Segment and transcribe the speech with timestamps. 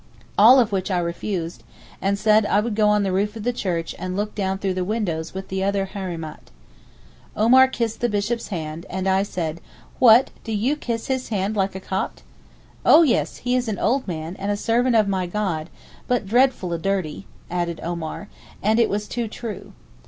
[0.35, 1.61] All of which I refused,
[2.01, 4.73] and said I would go on the roof of the church and look down through
[4.73, 6.49] the window with the other Hareemat.
[7.37, 9.61] Omar kissed the bishop's hand, and I said:
[9.99, 10.31] 'What!
[10.43, 12.23] do you kiss his hand like a Copt?'
[12.83, 15.69] 'Oh yes, he is an old man, and a servant of my God,
[16.07, 18.27] but dreadful dirty,' added Omar;
[18.63, 19.71] and it was too true.